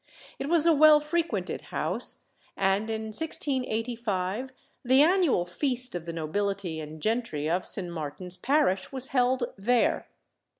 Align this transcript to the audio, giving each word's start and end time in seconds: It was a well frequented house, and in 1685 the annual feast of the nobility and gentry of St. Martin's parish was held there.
It 0.39 0.49
was 0.49 0.65
a 0.65 0.73
well 0.73 0.99
frequented 0.99 1.61
house, 1.69 2.25
and 2.57 2.89
in 2.89 3.01
1685 3.09 4.51
the 4.83 5.03
annual 5.03 5.45
feast 5.45 5.93
of 5.93 6.07
the 6.07 6.13
nobility 6.13 6.79
and 6.79 6.99
gentry 6.99 7.47
of 7.47 7.67
St. 7.67 7.87
Martin's 7.87 8.35
parish 8.35 8.91
was 8.91 9.09
held 9.09 9.53
there. 9.59 10.07